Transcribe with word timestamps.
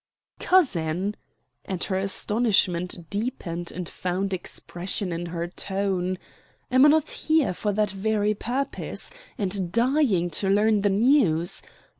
"Cousin!" 0.39 1.15
and 1.63 1.83
her 1.83 1.95
astonishment 1.99 3.07
deepened 3.11 3.71
and 3.71 3.87
found 3.87 4.33
expression 4.33 5.11
in 5.11 5.27
her 5.27 5.47
tone. 5.47 6.17
"Am 6.71 6.85
I 6.85 6.89
not 6.89 7.11
here 7.11 7.53
for 7.53 7.71
that 7.73 7.91
very 7.91 8.33
purpose 8.33 9.11
and 9.37 9.71
dying 9.71 10.31
to 10.31 10.49
learn 10.49 10.81
the 10.81 10.89
news? 10.89 11.61